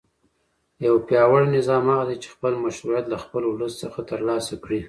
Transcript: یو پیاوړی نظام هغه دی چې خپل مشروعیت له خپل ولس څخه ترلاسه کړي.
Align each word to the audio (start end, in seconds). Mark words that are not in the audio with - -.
یو 0.85 0.95
پیاوړی 1.07 1.47
نظام 1.57 1.83
هغه 1.91 2.05
دی 2.09 2.17
چې 2.23 2.27
خپل 2.35 2.53
مشروعیت 2.65 3.05
له 3.09 3.17
خپل 3.23 3.43
ولس 3.47 3.73
څخه 3.83 3.99
ترلاسه 4.11 4.53
کړي. 4.63 4.79